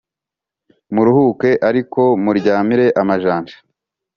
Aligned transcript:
muruhuke 0.93 1.51
ariko 1.69 2.01
muryamire 2.23 2.87
amajanja 3.01 3.55